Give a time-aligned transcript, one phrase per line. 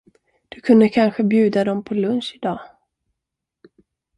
[0.49, 2.59] Du kunde kanske bjuda dem på lunch i dag?